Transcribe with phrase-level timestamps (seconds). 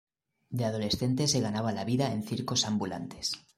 [0.49, 3.33] De adolescente se ganaba la vida en circos ambulantes.